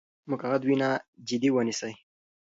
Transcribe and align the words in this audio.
مقعد 0.31 0.61
وینه 0.65 0.89
جدي 1.27 1.49
ونیسئ. 1.53 1.93